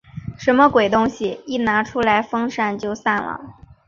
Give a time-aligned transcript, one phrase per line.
[0.35, 1.41] 什么鬼东西？
[1.45, 3.39] 一拿出来风扇就散了。